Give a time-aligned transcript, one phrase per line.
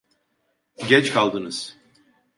[0.87, 1.77] Geç kaldınız!